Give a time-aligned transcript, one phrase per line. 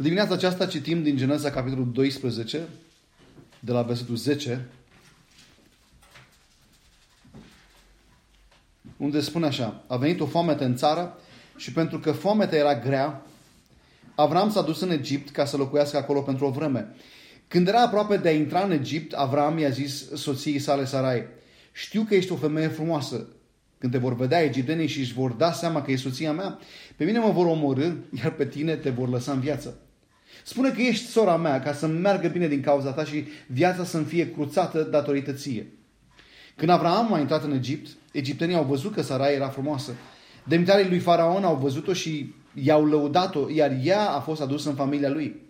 [0.00, 2.60] Dimineața aceasta citim din Geneza, capitolul 12,
[3.58, 4.66] de la versetul 10,
[8.96, 11.18] unde spune așa, a venit o foamete în țară
[11.56, 13.26] și pentru că foamea era grea,
[14.14, 16.94] Avram s-a dus în Egipt ca să locuiască acolo pentru o vreme.
[17.48, 21.24] Când era aproape de a intra în Egipt, Avram i-a zis soției sale Sarai,
[21.72, 23.26] știu că ești o femeie frumoasă.
[23.78, 26.58] Când te vor vedea egiptenii și își vor da seama că e soția mea,
[26.96, 27.92] pe mine mă vor omorâ,
[28.22, 29.78] iar pe tine te vor lăsa în viață.
[30.50, 34.04] Spune că ești sora mea ca să meargă bine din cauza ta și viața să-mi
[34.04, 35.66] fie cruțată datorită ție.
[36.56, 39.92] Când Avram a intrat în Egipt, egiptenii au văzut că Sarai era frumoasă.
[40.44, 45.10] Demnitarii lui Faraon au văzut-o și i-au lăudat-o, iar ea a fost adusă în familia
[45.10, 45.40] lui.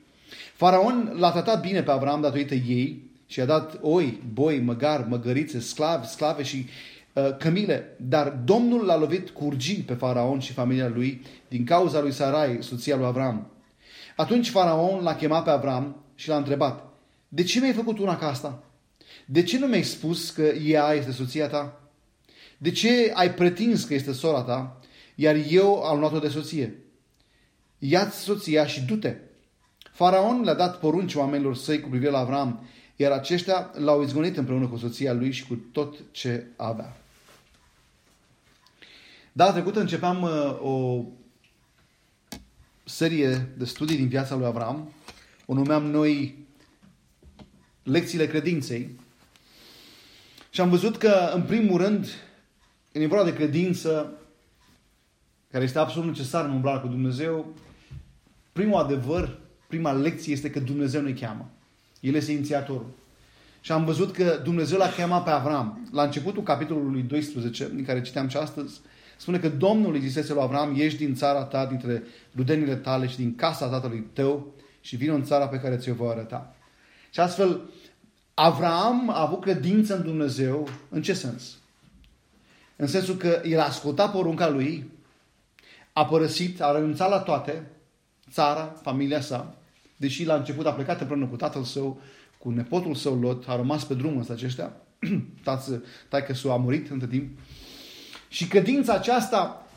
[0.54, 5.60] Faraon l-a tratat bine pe Avram datorită ei și a dat oi, boi, măgar, măgărițe,
[5.60, 6.66] sclavi, sclave și
[7.12, 7.96] uh, cămile.
[7.96, 12.58] Dar Domnul l-a lovit cu urgii pe Faraon și familia lui din cauza lui Sarai,
[12.60, 13.50] soția lui Avram.
[14.20, 16.84] Atunci Faraon l-a chemat pe Avram și l-a întrebat,
[17.28, 18.62] de ce mi-ai făcut una ca asta?
[19.26, 21.80] De ce nu mi-ai spus că ea este soția ta?
[22.58, 24.80] De ce ai pretins că este sora ta,
[25.14, 26.78] iar eu am luat-o de soție?
[27.78, 29.16] Ia-ți soția și du-te.
[29.92, 34.66] Faraon le-a dat porunci oamenilor săi cu privire la Avram, iar aceștia l-au izgonit împreună
[34.66, 36.96] cu soția lui și cu tot ce avea.
[39.32, 41.04] Data trecută începeam uh, o
[42.90, 44.92] serie de studii din viața lui Avram.
[45.46, 46.38] O numeam noi
[47.82, 48.98] Lecțiile Credinței.
[50.50, 52.06] Și am văzut că, în primul rând,
[52.92, 54.12] în vorba de credință,
[55.50, 57.54] care este absolut necesar în umblarea cu Dumnezeu,
[58.52, 61.50] primul adevăr, prima lecție este că Dumnezeu ne cheamă.
[62.00, 62.90] El este inițiatorul.
[63.60, 65.88] Și am văzut că Dumnezeu l-a chemat pe Avram.
[65.92, 68.80] La începutul capitolului 12, din care citeam și astăzi,
[69.20, 72.02] spune că Domnul îi zisese lui Avram, ieși din țara ta, dintre
[72.36, 76.08] rudenile tale și din casa tatălui tău și vină în țara pe care ți-o voi
[76.08, 76.54] arăta.
[77.10, 77.60] Și astfel,
[78.34, 80.68] Avram a avut credință în Dumnezeu.
[80.88, 81.58] În ce sens?
[82.76, 84.90] În sensul că el a ascultat porunca lui,
[85.92, 87.66] a părăsit, a renunțat la toate,
[88.30, 89.54] țara, familia sa,
[89.96, 92.00] deși la început a plecat împreună cu tatăl său,
[92.38, 94.72] cu nepotul său Lot, a rămas pe drumul ăsta aceștia,
[95.44, 97.38] tață, taică s-a murit între timp.
[98.30, 99.68] Și credința aceasta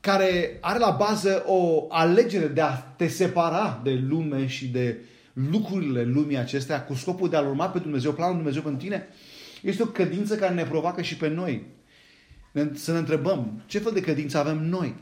[0.00, 4.98] care are la bază o alegere de a te separa de lume și de
[5.32, 9.08] lucrurile lumii acestea cu scopul de a-L urma pe Dumnezeu, planul Dumnezeu pentru tine,
[9.62, 11.66] este o credință care ne provoacă și pe noi.
[12.72, 14.94] Să ne întrebăm ce fel de credință avem noi.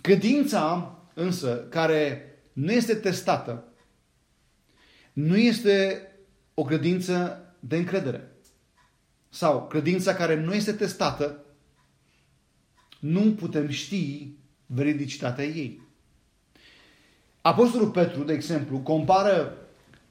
[0.00, 3.64] Credința însă care nu este testată
[5.16, 6.02] nu este
[6.54, 8.35] o credință de încredere.
[9.36, 11.44] Sau credința care nu este testată
[12.98, 14.28] nu putem ști
[14.66, 15.80] veridicitatea ei.
[17.40, 19.56] Apostolul Petru, de exemplu, compară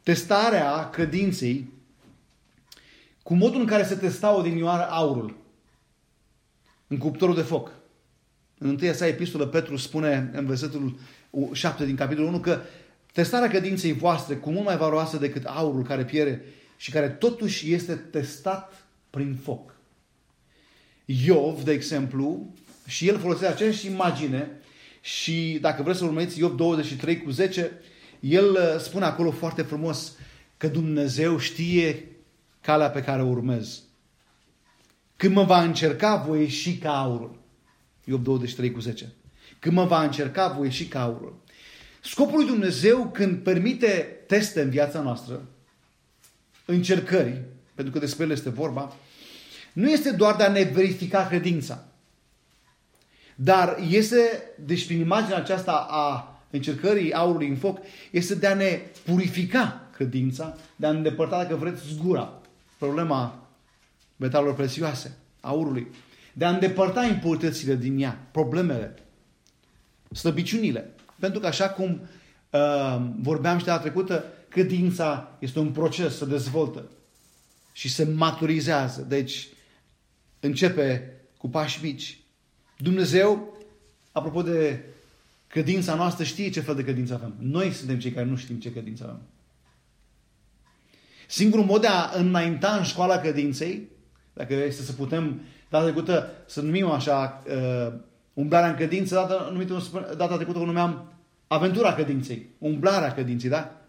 [0.03, 1.74] testarea credinței
[3.24, 5.38] cu modul în care se testa odinioară aurul
[6.88, 7.72] în cuptorul de foc.
[8.57, 11.00] În întâia sa epistolă, Petru spune în versetul
[11.52, 12.59] 7 din capitolul 1 că
[13.12, 16.46] testarea credinței voastre cu mult mai valoroasă decât aurul care pierde
[16.78, 18.84] și care totuși este testat
[19.16, 19.76] prin foc.
[21.06, 22.53] Iov, de exemplu,
[22.88, 24.52] și el folosește aceeași imagine
[25.02, 27.72] și dacă vreți să urmăriți Iov 23 cu 10,
[28.20, 30.14] el uh, spune acolo foarte frumos
[30.58, 32.06] că Dumnezeu știe
[32.62, 33.84] calea pe care o urmez.
[35.16, 37.40] Când mă va încerca, voi ieși ca aurul.
[38.04, 39.14] Iov 23 cu 10.
[39.59, 41.44] Când mă va încerca, voi ieși ca aurul.
[42.02, 45.48] Scopul lui Dumnezeu când permite teste în viața noastră,
[46.66, 47.42] încercări,
[47.75, 48.96] pentru că despre ele este vorba,
[49.75, 51.84] nu este doar de a ne verifica credința.
[53.36, 57.78] Dar este, deci prin imaginea aceasta a încercării aurului în foc,
[58.12, 62.41] este de a ne purifica credința, de a ne îndepărta, dacă vreți, zgura.
[62.78, 63.47] Problema
[64.16, 65.88] metalurilor prețioase, aurului.
[66.34, 68.94] De a îndepărta impuritățile din ea, problemele,
[70.12, 70.94] slăbiciunile.
[71.19, 72.02] Pentru că așa cum
[72.50, 76.89] uh, vorbeam și de la trecută, credința este un proces, se dezvoltă
[77.72, 79.06] și se maturizează.
[79.07, 79.48] Deci
[80.45, 82.19] începe cu pași mici.
[82.77, 83.57] Dumnezeu,
[84.12, 84.83] apropo de
[85.47, 87.36] credința noastră, știe ce fel de credință avem.
[87.39, 89.21] Noi suntem cei care nu știm ce credință avem.
[91.27, 93.88] Singurul mod de a înainta în școala credinței,
[94.33, 97.94] dacă este să putem, data trecută, să numim așa, uh,
[98.33, 99.83] umblarea în credință, data, numită,
[100.18, 101.13] data trecută o numeam
[101.48, 103.81] aventura credinței, umblarea credinței, da?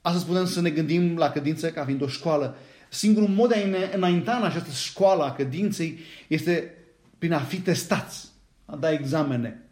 [0.00, 2.56] Astăzi putem să ne gândim la credință ca fiind o școală.
[2.96, 5.98] Singurul mod de a ne înainta în această școală a credinței
[6.28, 6.74] este
[7.18, 8.28] prin a fi testați,
[8.64, 9.70] a da examene.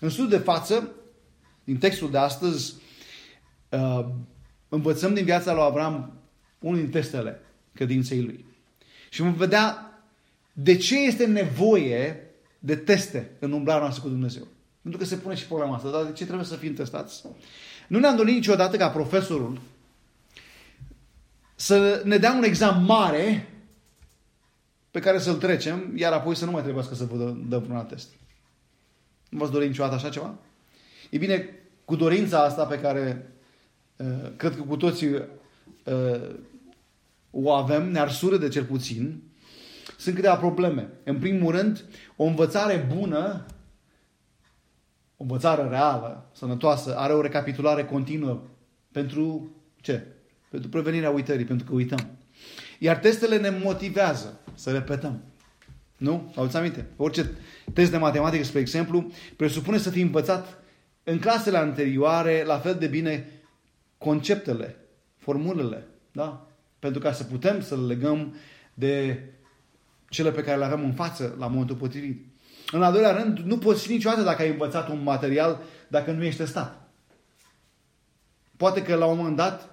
[0.00, 0.90] În studiul de față,
[1.64, 2.74] din textul de astăzi,
[3.68, 4.04] uh,
[4.68, 6.12] învățăm din viața lui Avram
[6.58, 7.40] unul din testele
[7.72, 8.44] credinței lui.
[9.10, 9.92] Și vom vedea
[10.52, 14.46] de ce este nevoie de teste în umblarea noastră cu Dumnezeu.
[14.82, 17.24] Pentru că se pune și problema asta, dar de ce trebuie să fim testați?
[17.88, 19.60] Nu ne-am dorit niciodată ca profesorul
[21.54, 23.52] să ne dea un examen mare
[24.90, 27.16] pe care să-l trecem, iar apoi să nu mai trebuiască să vă
[27.48, 28.08] dăm vreun alt test.
[29.28, 30.34] Nu v-ați dorit niciodată așa ceva?
[31.10, 31.48] E bine,
[31.84, 33.32] cu dorința asta pe care
[33.96, 34.06] uh,
[34.36, 36.34] cred că cu toții uh,
[37.30, 39.22] o avem, ne arsură de cel puțin,
[39.98, 40.88] sunt câteva probleme.
[41.04, 41.84] În primul rând,
[42.16, 43.46] o învățare bună,
[45.16, 48.42] o învățare reală, sănătoasă, are o recapitulare continuă
[48.92, 49.50] pentru
[49.80, 50.06] ce?
[50.52, 52.06] Pentru prevenirea uitării, pentru că uităm.
[52.78, 55.22] Iar testele ne motivează să repetăm.
[55.96, 56.32] Nu?
[56.36, 56.86] Auzi aminte?
[56.96, 57.30] Orice
[57.72, 60.58] test de matematică, spre exemplu, presupune să fii învățat
[61.04, 63.28] în clasele anterioare la fel de bine
[63.98, 64.76] conceptele,
[65.16, 66.46] formulele, da?
[66.78, 68.34] Pentru ca să putem să le legăm
[68.74, 69.22] de
[70.08, 72.26] cele pe care le avem în față la momentul potrivit.
[72.70, 76.24] În al doilea rând, nu poți fi niciodată dacă ai învățat un material dacă nu
[76.24, 76.90] ești testat.
[78.56, 79.71] Poate că la un moment dat uh,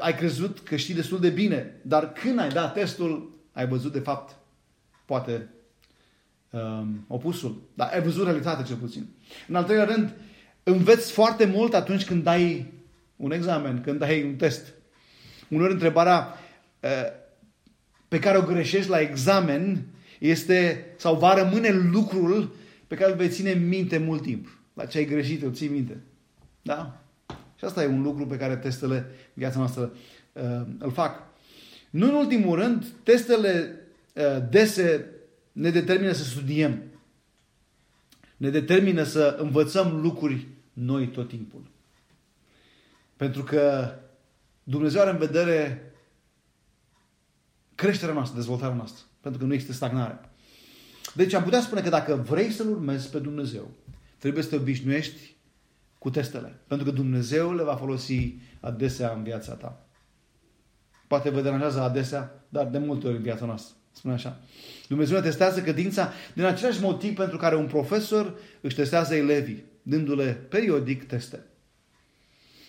[0.00, 3.98] ai crezut că știi destul de bine, dar când ai dat testul, ai văzut de
[3.98, 4.36] fapt
[5.04, 5.48] poate
[6.50, 7.62] um, opusul.
[7.74, 9.08] Dar ai văzut realitatea cel puțin.
[9.48, 10.14] În al treilea rând,
[10.62, 12.72] înveți foarte mult atunci când dai
[13.16, 14.72] un examen, când dai un test.
[15.48, 16.38] Uneori întrebarea
[16.80, 17.20] uh,
[18.08, 19.86] pe care o greșești la examen
[20.18, 22.54] este sau va rămâne lucrul
[22.86, 24.58] pe care îl vei ține în minte mult timp.
[24.74, 26.00] La ce ai greșit, îl ții minte.
[26.62, 27.01] Da?
[27.62, 29.92] Și asta e un lucru pe care testele viața noastră
[30.32, 31.22] uh, îl fac.
[31.90, 33.80] Nu în ultimul rând, testele
[34.14, 35.06] uh, dese
[35.52, 36.82] ne determină să studiem.
[38.36, 41.70] Ne determină să învățăm lucruri noi tot timpul.
[43.16, 43.94] Pentru că
[44.62, 45.92] Dumnezeu are în vedere
[47.74, 49.04] creșterea noastră, dezvoltarea noastră.
[49.20, 50.20] Pentru că nu există stagnare.
[51.14, 53.70] Deci am putea spune că dacă vrei să-L urmezi pe Dumnezeu,
[54.18, 55.31] trebuie să te obișnuiești
[56.02, 56.60] cu testele.
[56.66, 59.86] Pentru că Dumnezeu le va folosi adesea în viața ta.
[61.06, 63.76] Poate vă deranjează adesea, dar de multe ori în viața noastră.
[63.92, 64.40] Spune așa.
[64.88, 70.32] Dumnezeu ne testează credința din același motiv pentru care un profesor își testează elevii, dându-le
[70.48, 71.46] periodic teste.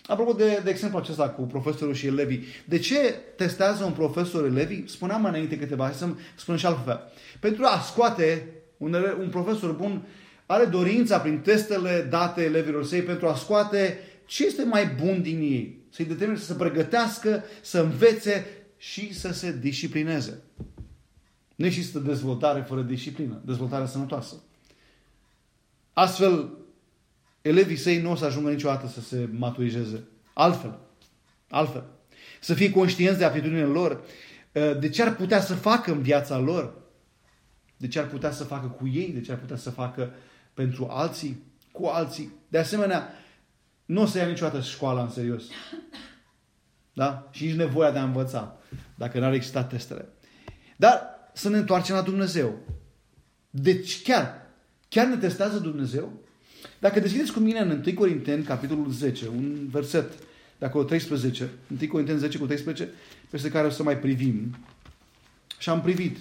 [0.06, 4.84] Apropo de, de exemplu acesta cu profesorul și elevii, de ce testează un profesor elevii?
[4.86, 7.00] Spuneam mai înainte câteva, să spun și altfel.
[7.40, 10.02] Pentru a scoate, un, un profesor bun
[10.46, 15.40] are dorința prin testele date elevilor săi pentru a scoate ce este mai bun din
[15.40, 15.82] ei.
[15.90, 18.46] Să-i determine să se pregătească, să învețe
[18.76, 20.42] și să se disciplineze.
[21.54, 24.34] Nu există dezvoltare fără disciplină, dezvoltare sănătoasă.
[25.92, 26.50] Astfel,
[27.42, 30.04] elevii săi nu o să ajungă niciodată să se maturizeze.
[30.32, 30.78] Altfel.
[31.48, 31.84] Altfel.
[32.40, 34.04] Să fie conștienți de aptitudinile lor,
[34.52, 36.74] uh, de ce ar putea să facă în viața lor,
[37.76, 40.12] de ce ar putea să facă cu ei, de ce ar putea să facă
[40.54, 41.42] pentru alții,
[41.72, 42.32] cu alții.
[42.48, 43.08] De asemenea,
[43.84, 45.42] nu o să ia niciodată școala în serios.
[46.92, 47.28] Da?
[47.30, 48.56] Și nici nevoia de a învăța,
[48.94, 50.08] dacă n-ar exista testele.
[50.76, 51.02] Dar
[51.32, 52.58] să ne întoarcem la Dumnezeu.
[53.50, 54.46] Deci chiar,
[54.88, 56.12] chiar ne testează Dumnezeu?
[56.78, 60.12] Dacă deschideți cu mine în 1 Corinteni, capitolul 10, un verset
[60.58, 61.50] de acolo 13,
[61.80, 62.88] 1 Corinteni 10 cu 13,
[63.30, 64.56] peste care o să mai privim.
[65.58, 66.18] Și am privit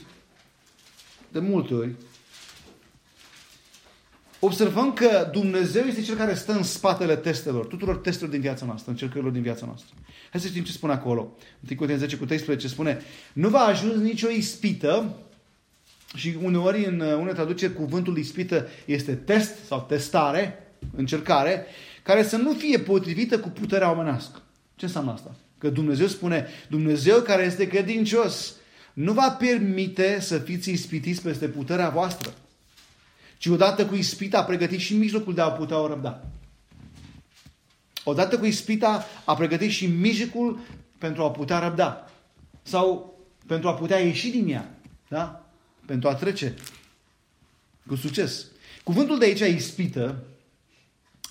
[1.31, 1.91] de multe ori.
[4.45, 8.91] Observăm că Dumnezeu este Cel care stă în spatele testelor, tuturor testelor din viața noastră,
[8.91, 9.95] încercărilor din viața noastră.
[10.31, 11.19] Hai să știm ce spune acolo.
[11.21, 13.01] 1 Corinteni 10 cu 13 spune
[13.33, 15.15] Nu va ajuns nicio ispită
[16.15, 21.65] și uneori în uh, unele traduceri cuvântul ispită este test sau testare, încercare,
[22.01, 24.41] care să nu fie potrivită cu puterea omenească.
[24.75, 25.35] Ce înseamnă asta?
[25.57, 28.55] Că Dumnezeu spune, Dumnezeu care este credincios,
[28.93, 32.33] nu va permite să fiți ispitiți peste puterea voastră,
[33.43, 36.25] ci odată cu ispita a pregătit și mijlocul de a putea o răbda.
[38.03, 40.59] Odată cu ispita a pregătit și mijlocul
[40.97, 42.09] pentru a putea răbda.
[42.61, 44.79] Sau pentru a putea ieși din ea.
[45.07, 45.45] Da?
[45.85, 46.53] pentru a trece
[47.87, 48.45] cu succes.
[48.83, 50.23] Cuvântul de aici, ispită,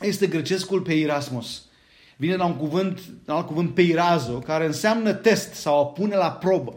[0.00, 1.62] este grecescul peirasmos.
[2.16, 6.32] Vine la un cuvânt, la alt cuvânt peirazo, care înseamnă test sau a pune la
[6.32, 6.74] probă.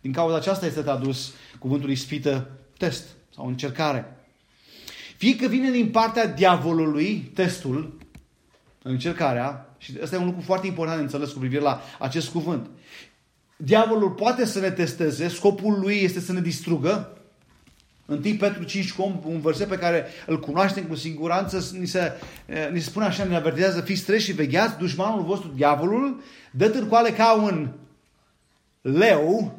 [0.00, 3.04] Din cauza aceasta este tradus cuvântul ispită test
[3.34, 4.17] sau încercare.
[5.18, 7.98] Fie că vine din partea diavolului, testul,
[8.82, 12.70] încercarea, și ăsta e un lucru foarte important de înțeles cu privire la acest cuvânt.
[13.56, 17.12] Diavolul poate să ne testeze, scopul lui este să ne distrugă,
[18.06, 18.94] 1 Petru 5,
[19.24, 22.12] un verset pe care îl cunoaștem cu siguranță, ni se,
[22.46, 26.68] eh, ni se spune așa, ne avertizează, fiți treși și vegheați, dușmanul vostru, diavolul, dă
[26.68, 27.68] târcoale ca un
[28.80, 29.58] leu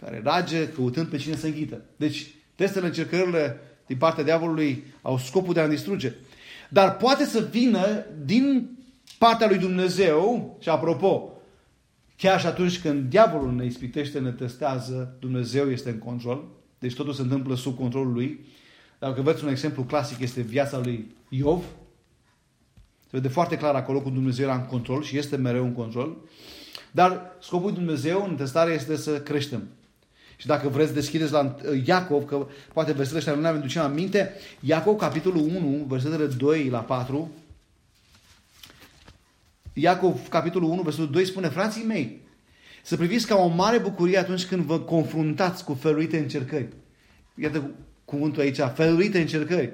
[0.00, 1.80] care rage căutând pe cine să înghită.
[1.96, 6.12] Deci, testele, încercările din partea diavolului au scopul de a distruge.
[6.68, 8.76] Dar poate să vină din
[9.18, 11.32] partea lui Dumnezeu, și apropo,
[12.16, 16.44] chiar și atunci când diavolul ne ispitește, ne testează, Dumnezeu este în control,
[16.78, 18.46] deci totul se întâmplă sub controlul lui.
[18.98, 21.64] Dacă vedeți un exemplu clasic, este viața lui Iov.
[23.00, 26.16] Se vede foarte clar acolo cum Dumnezeu era în control și este mereu în control.
[26.90, 29.68] Dar scopul Dumnezeu în testare este să creștem.
[30.36, 34.32] Și dacă vreți, deschideți la Iacov, că poate versetele ăștia nu ne aducem aminte.
[34.60, 37.30] Iacov, capitolul 1, versetele 2 la 4.
[39.72, 42.20] Iacov, capitolul 1, versetul 2 spune, frații mei,
[42.82, 46.68] să priviți ca o mare bucurie atunci când vă confruntați cu feluite încercări.
[47.34, 47.70] Iată
[48.04, 49.72] cuvântul aici, feluite încercări.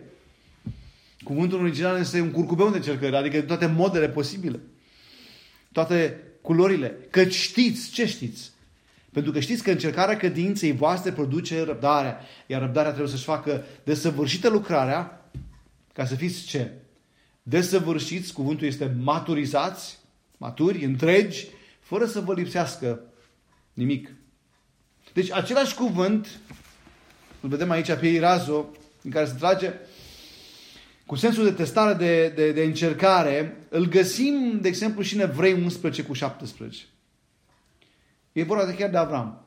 [1.23, 4.61] Cuvântul original este un curcubeu de încercări, adică toate modele posibile.
[5.73, 6.97] Toate culorile.
[7.11, 8.51] Că știți, ce știți?
[9.13, 12.21] Pentru că știți că încercarea credinței voastre produce răbdarea.
[12.47, 15.31] Iar răbdarea trebuie să-și facă desăvârșită lucrarea
[15.93, 16.73] ca să fiți ce?
[17.43, 19.99] Desăvârșiți, cuvântul este maturizați,
[20.37, 21.47] maturi, întregi,
[21.81, 23.01] fără să vă lipsească
[23.73, 24.15] nimic.
[25.13, 26.29] Deci același cuvânt,
[27.41, 28.69] îl vedem aici pe Irazo,
[29.03, 29.73] în care se trage
[31.07, 35.53] cu sensul de testare, de, de, de încercare, îl găsim, de exemplu, și în Evrei
[35.53, 36.85] 11 cu 17.
[38.33, 39.47] E vorba de chiar de Avram.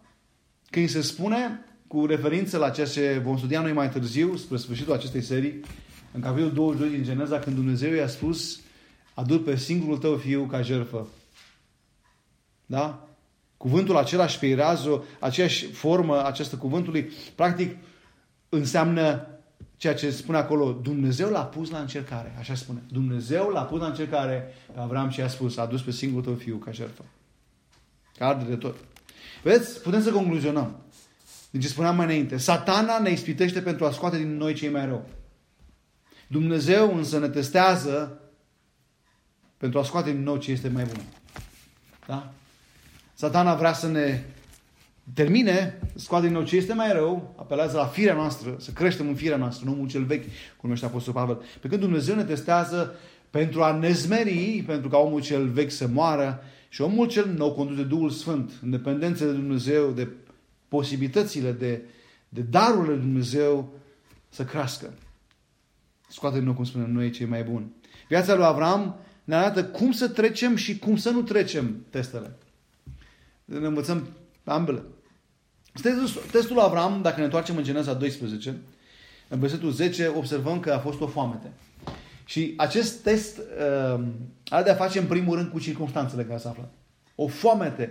[0.69, 4.93] Când se spune, cu referință la ceea ce vom studia noi mai târziu, spre sfârșitul
[4.93, 5.59] acestei serii,
[6.11, 8.59] în capitolul 22 din Geneza, când Dumnezeu i-a spus,
[9.13, 11.07] adu pe singurul tău fiu ca jertfă.
[12.65, 13.07] Da?
[13.57, 17.77] Cuvântul același pe irazo, aceeași formă această cuvântului, practic
[18.49, 19.27] înseamnă
[19.77, 22.35] ceea ce spune acolo, Dumnezeu l-a pus la încercare.
[22.39, 22.83] Așa spune.
[22.91, 26.33] Dumnezeu l-a pus la încercare pe Avram și a spus, a dus pe singurul tău
[26.33, 27.03] fiu ca jertfă.
[28.17, 28.75] Ca arde de tot.
[29.43, 29.81] Vedeți?
[29.81, 30.83] Putem să concluzionăm.
[31.49, 32.37] Deci spuneam mai înainte.
[32.37, 35.09] Satana ne ispitește pentru a scoate din noi cei mai rău.
[36.27, 38.21] Dumnezeu însă ne testează
[39.57, 41.03] pentru a scoate din nou ce este mai bun.
[42.07, 42.31] Da?
[43.13, 44.23] Satana vrea să ne
[45.13, 49.07] termine, să scoate din nou ce este mai rău, apelează la firea noastră, să creștem
[49.07, 51.41] în firea noastră, nu omul cel vechi, cum numește Apostol Pavel.
[51.61, 52.95] Pe când Dumnezeu ne testează
[53.29, 56.43] pentru a ne zmeri, pentru ca omul cel vechi să moară
[56.73, 60.07] și omul cel nou condus de Duhul Sfânt, în dependență de Dumnezeu, de
[60.67, 61.81] posibilitățile, de,
[62.29, 63.73] de darurile de Dumnezeu,
[64.29, 64.93] să crească.
[66.09, 67.73] Scoate din nou, cum spunem noi, cei mai buni.
[68.07, 72.37] Viața lui Avram ne arată cum să trecem și cum să nu trecem testele.
[73.45, 74.07] Ne învățăm
[74.43, 74.83] ambele.
[76.31, 78.61] Testul lui Avram, dacă ne întoarcem în Geneza 12,
[79.27, 81.51] în versetul 10, observăm că a fost o foamete.
[82.33, 84.03] Și acest test uh,
[84.49, 86.69] are de a face în primul rând cu circunstanțele care se află.
[87.15, 87.83] O foamete.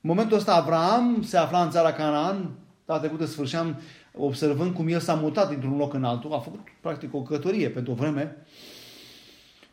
[0.00, 2.50] În momentul ăsta Avram se afla în țara Canaan,
[2.84, 3.80] data trecută sfârșeam
[4.12, 7.92] observând cum el s-a mutat dintr-un loc în altul, a făcut practic o cătorie pentru
[7.92, 8.36] o vreme,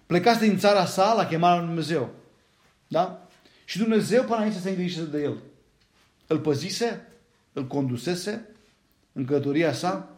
[0.06, 2.10] plecase din țara sa la chemarea lui Dumnezeu.
[2.88, 3.28] Da?
[3.66, 5.38] Și Dumnezeu până aici se îngrijise de el.
[6.28, 7.08] Îl păzise,
[7.54, 8.50] îl condusese
[9.14, 10.11] în călătoria sa.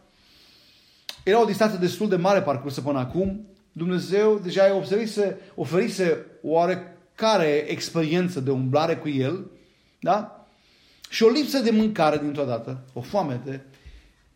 [1.24, 3.46] Era o distanță destul de mare parcursă până acum.
[3.72, 9.50] Dumnezeu deja i-a oferise, oferise oarecare experiență de umblare cu el.
[10.00, 10.46] Da?
[11.08, 13.64] Și o lipsă de mâncare dintr-o dată, o foamete,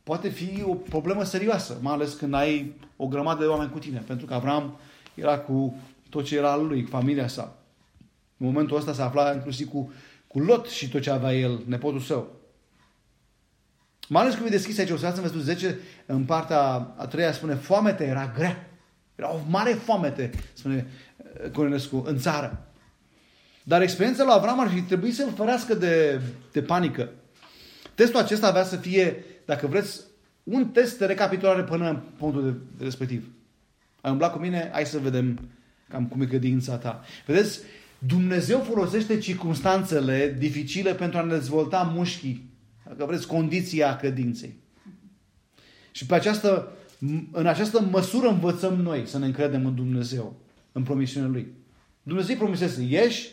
[0.03, 4.03] poate fi o problemă serioasă, mai ales când ai o grămadă de oameni cu tine.
[4.07, 4.79] Pentru că Avram
[5.15, 5.75] era cu
[6.11, 7.57] tot ce era al lui, cu familia sa.
[8.37, 9.93] În momentul ăsta se afla inclusiv cu,
[10.27, 12.38] cu Lot și tot ce avea el, nepotul său.
[14.09, 16.61] Mai ales când e deschis aici, o să în versetul 10, în partea
[16.97, 18.71] a treia spune, foamete era grea.
[19.15, 20.87] Era o mare foamete, spune
[21.43, 22.67] eh, Corinescu, în țară.
[23.63, 26.21] Dar experiența lui Avram ar fi trebuit să-l ferească de,
[26.53, 27.09] de panică.
[27.95, 30.01] Testul acesta avea să fie, dacă vreți,
[30.43, 33.29] un test de recapitulare până în punctul de respectiv.
[34.01, 34.69] Ai umblat cu mine?
[34.73, 35.39] Hai să vedem
[35.89, 37.05] cam cum e credința ta.
[37.27, 37.61] Vedeți,
[37.99, 42.48] Dumnezeu folosește circunstanțele dificile pentru a ne dezvolta mușchii,
[42.89, 44.55] dacă vreți, condiția credinței.
[45.91, 46.73] Și pe această,
[47.33, 50.37] în această măsură învățăm noi să ne încredem în Dumnezeu,
[50.73, 51.47] în promisiunea Lui.
[52.03, 53.29] Dumnezeu promisese, ieși,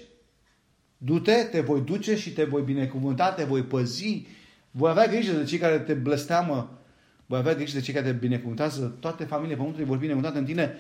[0.98, 4.26] du-te, te voi duce și te voi binecuvânta, te voi păzi,
[4.72, 6.80] voi avea grijă de cei care te blesteamă,
[7.26, 10.74] voi avea grijă de cei care te binecuvântează, toate familiile pământului vor binecuvântate în tine.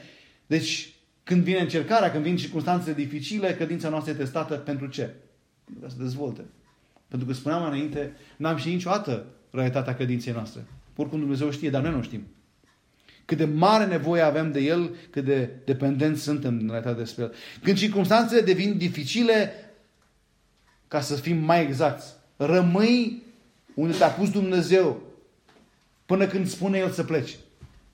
[0.48, 5.14] Deci, când vine încercarea, când vin circunstanțele dificile, credința noastră este testată pentru ce?
[5.64, 6.42] Pentru să se dezvolte.
[7.16, 10.66] Pentru că spuneam înainte, n-am și niciodată realitatea credinței noastre.
[10.96, 12.28] Oricum Dumnezeu știe, dar noi nu știm.
[13.26, 17.34] Cât de mare nevoie avem de El, cât de dependenți suntem în realitate despre El.
[17.64, 19.54] Când circunstanțele devin dificile,
[20.88, 22.06] ca să fim mai exacti,
[22.36, 23.24] rămâi
[23.74, 25.02] unde te-a pus Dumnezeu
[26.06, 27.36] până când spune El să pleci.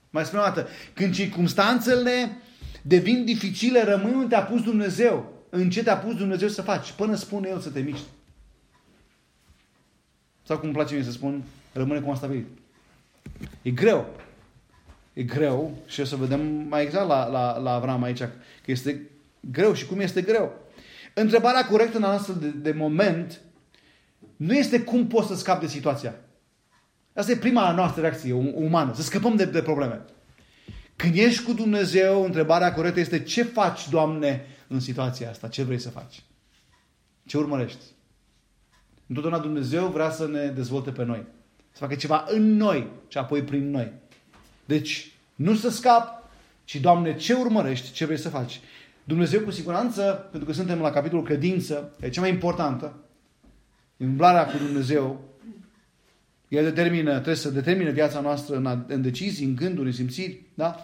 [0.10, 2.38] Mai spune o dată, când circunstanțele
[2.82, 5.34] devin dificile, rămâi unde te-a pus Dumnezeu.
[5.50, 8.06] În ce te-a pus Dumnezeu să faci, până spune El să te miști.
[10.44, 11.44] Sau cum îmi place mie să spun,
[11.74, 12.48] rămâne constabilit.
[13.62, 14.08] E greu.
[15.14, 18.32] E greu și o să vedem mai exact la, la, la Avram aici că
[18.66, 19.10] este
[19.52, 20.54] greu și cum este greu.
[21.14, 23.42] Întrebarea corectă în astfel de, de moment
[24.36, 26.16] nu este cum poți să scapi de situația.
[27.14, 30.02] Asta e prima noastră reacție umană, să scăpăm de, de probleme.
[30.96, 35.48] Când ești cu Dumnezeu, întrebarea corectă este ce faci, Doamne, în situația asta?
[35.48, 36.24] Ce vrei să faci?
[37.26, 37.84] Ce urmărești?
[39.12, 41.26] Întotdeauna Dumnezeu vrea să ne dezvolte pe noi.
[41.72, 43.92] Să facă ceva în noi și apoi prin noi.
[44.66, 46.30] Deci, nu să scap,
[46.64, 48.60] ci, Doamne, ce urmărești, ce vrei să faci?
[49.04, 52.96] Dumnezeu, cu siguranță, pentru că suntem la capitolul credință, e cea mai importantă,
[53.98, 55.22] umblarea cu Dumnezeu,
[56.48, 60.84] el determină, trebuie să determine viața noastră în, în decizii, în gânduri, în simțiri, da?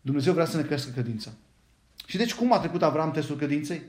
[0.00, 1.30] Dumnezeu vrea să ne crească credința.
[2.06, 3.82] Și deci cum a trecut Avram testul credinței?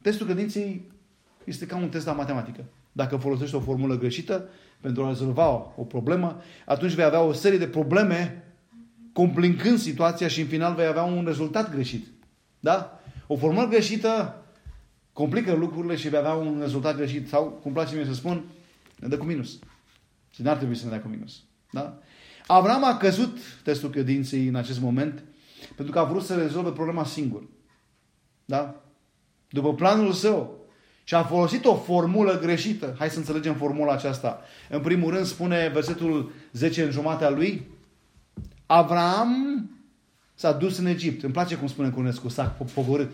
[0.00, 0.96] Testul credinței
[1.48, 2.64] este ca un test la matematică.
[2.92, 4.48] Dacă folosești o formulă greșită
[4.80, 8.44] pentru a rezolva o problemă, atunci vei avea o serie de probleme
[9.12, 12.06] complicând situația și în final vei avea un rezultat greșit.
[12.60, 13.00] Da?
[13.26, 14.42] O formulă greșită
[15.12, 17.28] complică lucrurile și vei avea un rezultat greșit.
[17.28, 18.44] Sau, cum place mie să spun,
[18.96, 19.58] ne dă cu minus.
[20.30, 21.42] Și n-ar trebui să ne dea cu minus.
[21.70, 21.98] Da?
[22.46, 25.24] Avram a căzut testul credinței în acest moment
[25.76, 27.48] pentru că a vrut să rezolve problema singur.
[28.44, 28.82] Da?
[29.50, 30.57] După planul său.
[31.08, 32.94] Și a folosit o formulă greșită.
[32.98, 34.40] Hai să înțelegem formula aceasta.
[34.68, 37.66] În primul rând spune versetul 10 în jumatea lui.
[38.66, 39.70] Avram
[40.34, 41.22] s-a dus în Egipt.
[41.22, 43.10] Îmi place cum spune Cunescu, s-a pogorât.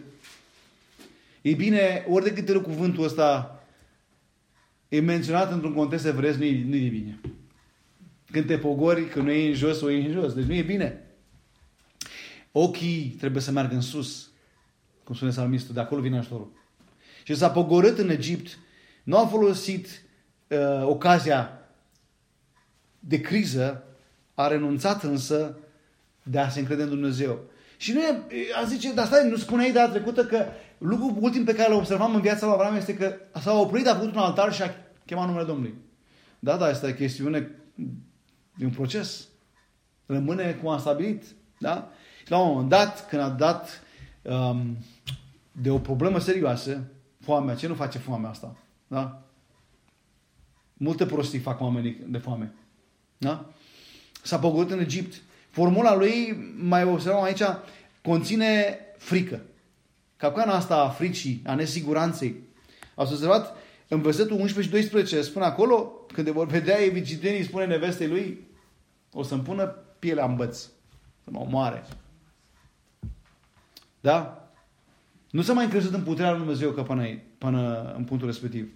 [1.43, 3.61] E bine, ori de câte ori cuvântul ăsta
[4.89, 7.21] e menționat într-un context evreiesc, nu e, nu e bine.
[8.31, 10.33] Când te pogori, când nu e în jos, o e în jos.
[10.33, 11.03] Deci nu e bine.
[12.53, 14.31] Ochii trebuie să meargă în sus.
[15.05, 16.63] Cum spune salmistul, de acolo vine ajutorul.
[17.25, 18.59] Și s-a pogorât în Egipt,
[19.03, 19.87] nu a folosit
[20.49, 21.59] uh, ocazia
[22.99, 23.85] de criză,
[24.35, 25.57] a renunțat însă
[26.23, 27.39] de a se încrede în Dumnezeu.
[27.77, 28.23] Și nu e,
[28.63, 30.47] a zice, dar stai, nu spuneai data trecută că
[30.79, 33.95] lucrul ultim pe care l observam în viața lui Avram este că s-a oprit, a
[33.95, 34.75] făcut un altar și a
[35.07, 35.75] chemat numele Domnului.
[36.39, 37.51] Da, da, asta e chestiune
[38.55, 39.29] de un proces.
[40.07, 41.25] Rămâne cum a stabilit.
[41.59, 41.91] Da?
[42.25, 43.83] Și la un moment dat, când a dat
[44.23, 44.77] um,
[45.53, 46.83] de o problemă serioasă,
[47.25, 48.57] foamea, ce nu face foamea asta?
[48.87, 49.23] Da?
[50.73, 52.55] Multe prostii fac oamenii de foame.
[53.19, 53.51] Da?
[54.23, 55.23] S-a pogorât în Egipt.
[55.51, 57.43] Formula lui, mai observăm aici,
[58.03, 59.41] conține frică.
[60.17, 62.37] Capcana asta a fricii, a nesiguranței.
[62.95, 63.57] Ați observat?
[63.89, 65.77] În versetul 11 și 12 spune acolo,
[66.13, 68.47] când vor vedea evicitenii, spune nevestei lui,
[69.13, 69.65] o să-mi pună
[69.99, 70.59] pielea în băț,
[71.25, 71.85] să mă omoare.
[74.01, 74.44] Da?
[75.35, 77.07] Nu s-a mai încrezut în puterea lui Dumnezeu că până,
[77.39, 78.73] până în punctul respectiv.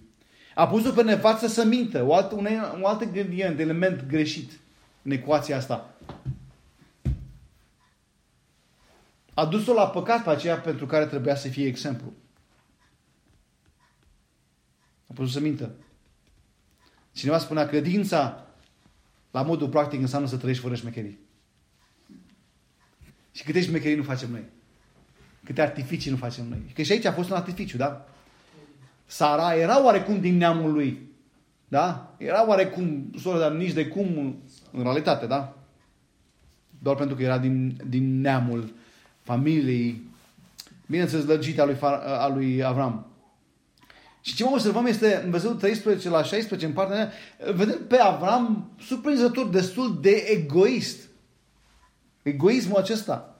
[0.55, 4.51] A pus-o pe nevață să mintă, o altă, un, un alt ingredient, element greșit
[5.01, 5.95] în ecuația asta.
[9.33, 12.13] A dus-o la păcat pe aceea pentru care trebuia să fie exemplu.
[15.07, 15.71] A pus să mintă.
[17.11, 18.47] Cineva spunea, credința
[19.31, 21.19] la modul practic înseamnă să trăiești fără șmecherii.
[23.31, 24.57] Și câte șmecherii nu facem noi.
[25.43, 26.71] Câte artificii nu facem noi.
[26.75, 28.07] Că și aici a fost un artificiu, da?
[29.05, 31.07] Sara era oarecum din neamul lui.
[31.67, 32.15] Da?
[32.17, 34.35] Era oarecum soră, dar nici de cum
[34.71, 35.57] în realitate, da?
[36.79, 38.73] Doar pentru că era din, din neamul
[39.21, 40.01] familiei,
[40.85, 43.05] bineînțeles, lăgite a lui, a lui Avram.
[44.21, 47.11] Și ce mă observăm este în versetul 13 la 16, în partea aia,
[47.53, 50.97] vedem pe Avram surprinzător, destul de egoist.
[52.21, 53.38] Egoismul acesta.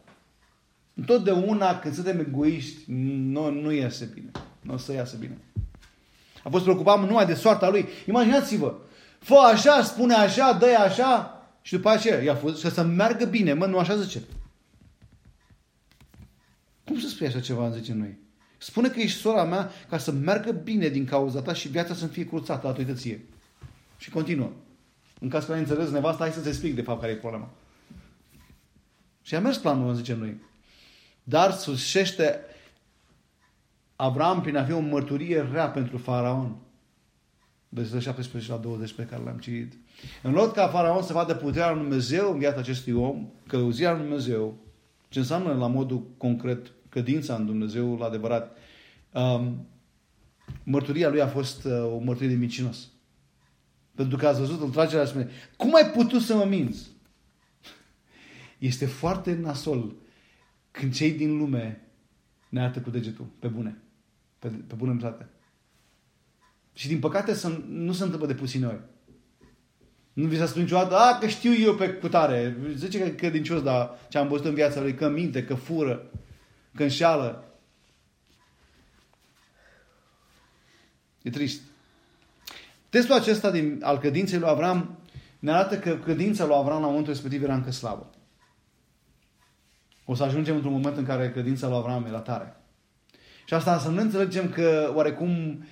[1.00, 2.92] Întotdeauna când suntem egoiști,
[3.32, 4.32] nu, nu iese bine.
[4.62, 5.38] Nu o să iasă bine.
[6.44, 7.88] A fost preocupat numai de soarta lui.
[8.08, 8.76] Imaginați-vă,
[9.20, 13.54] fă așa, spune așa, dă așa și după aceea i-a fost și să meargă bine.
[13.54, 14.22] Mă, nu așa zice.
[16.86, 18.18] Cum să spui așa ceva, zice noi?
[18.58, 22.08] Spune că ești sora mea ca să meargă bine din cauza ta și viața să
[22.08, 23.26] fie cruțată la toităție.
[23.98, 24.52] Și continuă.
[25.20, 27.50] În caz că ai înțeles nevasta, hai să-ți explic de fapt care e problema.
[29.22, 30.48] Și a mers planul, zice noi.
[31.24, 32.40] Dar susșește
[34.02, 36.56] Avram prin a fi o mărturie rea pentru faraon.
[37.70, 39.74] versetul 17 la 20 pe care l-am citit.
[40.24, 44.02] În loc ca faraon să vadă puterea lui Dumnezeu în viața acestui om, călăuzirea lui
[44.02, 44.58] Dumnezeu,
[45.10, 48.58] ce înseamnă la modul concret credința în Dumnezeu adevărat,
[49.14, 49.68] um,
[50.64, 52.88] mărturia lui a fost uh, o mărturie de micinos.
[53.96, 56.88] Pentru că ați văzut, îl trage la spune, cum ai putut să mă minți?
[58.58, 59.96] Este foarte nasol
[60.80, 61.82] când cei din lume
[62.50, 63.78] ne arată cu degetul, pe bune,
[64.40, 65.30] pe, pe bună dreptate.
[66.74, 68.82] Și din păcate să, nu se întâmplă de puține ori.
[70.14, 72.58] Nu vi s-a spus niciodată, a, că știu eu pe cutare.
[72.76, 76.12] Zice că e credincios, dar ce am văzut în viața lui, că minte, că fură,
[76.76, 77.44] că înșeală.
[81.22, 81.62] E trist.
[82.90, 84.98] Testul acesta din, al credinței lui Avram
[85.40, 88.10] ne arată că credința lui Avram la momentul respectiv era încă slabă.
[90.12, 92.56] O să ajungem într-un moment în care credința lui Avram era tare.
[93.46, 95.64] Și asta să nu înțelegem că oarecum,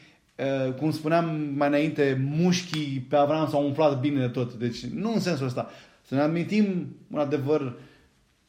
[0.78, 4.54] cum spuneam mai înainte, mușchii pe Avram s-au umflat bine de tot.
[4.54, 5.69] Deci nu în sensul ăsta.
[6.02, 7.78] Să ne amintim un adevăr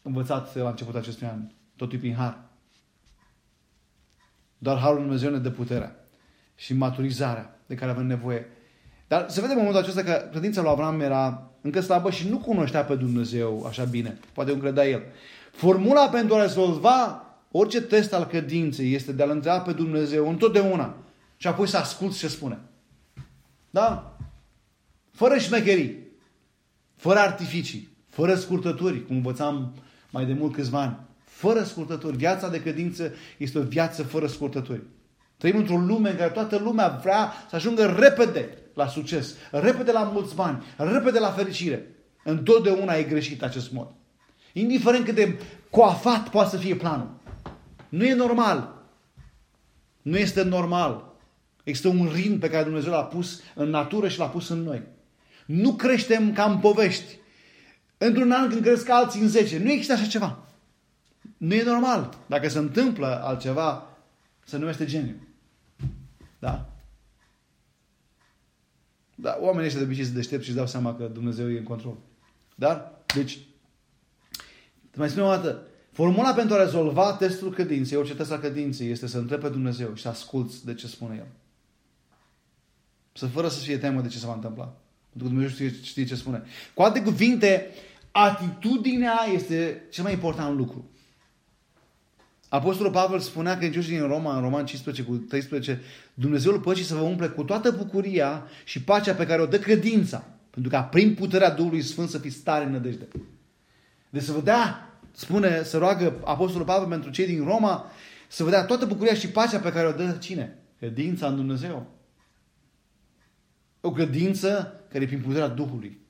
[0.03, 1.41] învățat la începutul acestui an.
[1.77, 2.39] Totul prin har.
[4.59, 5.97] Doar Harul Dumnezeu ne dă puterea
[6.55, 8.47] și maturizarea de care avem nevoie.
[9.07, 12.39] Dar se vede în momentul acesta că credința lui Avram era încă slabă și nu
[12.39, 14.19] cunoștea pe Dumnezeu așa bine.
[14.33, 15.03] Poate nu credea el.
[15.59, 20.97] Formula pentru a rezolva orice test al credinței este de a-L întreba pe Dumnezeu întotdeauna
[21.37, 22.59] și apoi să asculți ce spune.
[23.71, 24.17] Da?
[25.11, 25.99] Fără șmecherii,
[26.97, 29.75] fără artificii, fără scurtături, cum învățam
[30.11, 30.97] mai de mult câțiva ani.
[31.25, 32.17] Fără scurtături.
[32.17, 34.83] Viața de credință este o viață fără scurtături.
[35.37, 40.03] Trăim într-o lume în care toată lumea vrea să ajungă repede la succes, repede la
[40.03, 41.95] mulți bani, repede la fericire.
[42.25, 43.89] Întotdeauna e greșit acest mod.
[44.59, 45.41] Indiferent cât de
[45.71, 47.11] coafat poate să fie planul.
[47.89, 48.83] Nu e normal.
[50.03, 51.15] Nu este normal.
[51.65, 54.83] Există un ritm pe care Dumnezeu l-a pus în natură și l-a pus în noi.
[55.47, 57.19] Nu creștem ca în povești.
[57.99, 59.59] Într-un an când cresc alții în 10.
[59.59, 60.39] Nu există așa ceva.
[61.37, 62.17] Nu e normal.
[62.27, 63.97] Dacă se întâmplă altceva,
[64.45, 65.15] se numește geniu.
[66.39, 66.73] Da?
[69.15, 71.65] Da, oamenii ăștia de obicei se deștept și își dau seama că Dumnezeu e în
[71.65, 71.97] control.
[72.55, 73.48] Dar, deci, te
[74.99, 79.07] mai spun o dată, formula pentru a rezolva testul credinței, orice test al credinței, este
[79.07, 81.27] să întrebi pe Dumnezeu și să asculți de ce spune El.
[83.13, 84.65] Să fără să fie teamă de ce se va întâmpla.
[85.11, 86.43] Pentru că Dumnezeu știe, știe ce spune.
[86.75, 87.67] Cu alte cuvinte,
[88.11, 90.91] atitudinea este cel mai important lucru.
[92.49, 95.81] Apostolul Pavel spunea că credincioșii din Roma, în Roman 15 cu 13,
[96.15, 100.25] Dumnezeul păcii să vă umple cu toată bucuria și pacea pe care o dă credința,
[100.51, 103.09] pentru ca prin puterea Duhului Sfânt să fiți tare în nădejde.
[104.11, 104.88] Deci să vă dea,
[105.19, 107.91] spune, să roagă Apostolul Pavel pentru cei din Roma,
[108.29, 110.59] să vă dea toată bucuria și pacea pe care o dă cine?
[110.79, 111.87] Credința în Dumnezeu.
[113.81, 116.01] O credință care e prin puterea Duhului.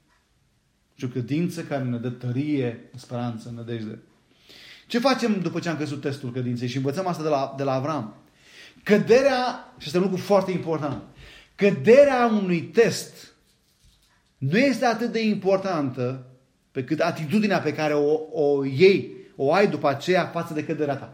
[0.94, 3.98] Și o credință care ne dă tărie, speranță, nădejde.
[4.86, 6.68] Ce facem după ce am căzut testul credinței?
[6.68, 8.14] Și învățăm asta de la, de la Avram.
[8.82, 11.02] Căderea, și este un lucru foarte important,
[11.54, 13.32] căderea unui test
[14.38, 16.27] nu este atât de importantă
[16.70, 20.96] pe cât atitudinea pe care o, o iei, o ai după aceea față de căderea
[20.96, 21.12] ta.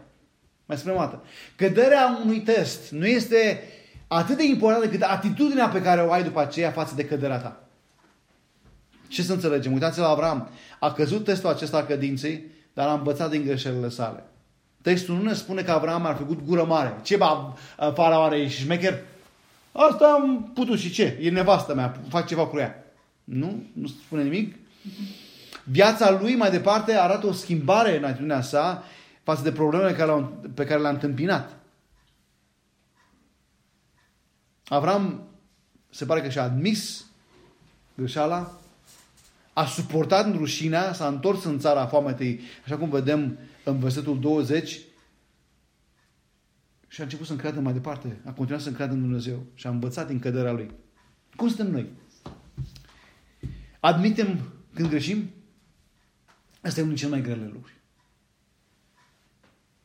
[0.65, 1.23] Mai spunem o dată.
[1.55, 3.63] Căderea unui test nu este
[4.07, 7.63] atât de importantă cât atitudinea pe care o ai după aceea față de căderea ta.
[9.07, 9.73] Ce să înțelegem?
[9.73, 10.49] Uitați-vă la Avram.
[10.79, 14.23] A căzut testul acesta a cădinței dar a învățat din greșelile sale.
[14.81, 16.99] Textul nu ne spune că Avram ar fi făcut gură mare.
[17.03, 17.57] Ce ba,
[17.93, 19.03] faraoare, ești șmecher?
[19.71, 21.17] Asta am putut și ce?
[21.21, 22.93] E nevastă mea, fac ceva cu ea.
[23.23, 23.63] Nu?
[23.73, 24.55] Nu spune nimic?
[25.67, 28.83] Viața lui mai departe arată o schimbare în atitudinea sa
[29.23, 29.93] față de problemele
[30.53, 31.57] pe care le-a întâmpinat.
[34.67, 35.27] Avram
[35.89, 37.05] se pare că și-a admis
[37.95, 38.59] greșeala,
[39.53, 44.79] a suportat rușinea, s-a întors în țara foametei, așa cum vedem în versetul 20,
[46.87, 48.21] și a început să încreadă mai departe.
[48.25, 50.71] A continuat să încreadă în Dumnezeu și a învățat din căderea Lui.
[51.35, 51.89] Cum suntem noi?
[53.79, 54.39] Admitem
[54.73, 55.29] când greșim?
[56.65, 57.73] Asta e unul din cele mai grele lucruri.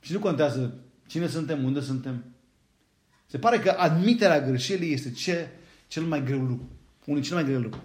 [0.00, 0.74] Și nu contează
[1.06, 2.24] cine suntem, unde suntem.
[3.26, 5.48] Se pare că admiterea greșelii este ce,
[5.86, 6.68] cel mai greu lucru.
[7.04, 7.84] Unul din cele mai grele lucruri.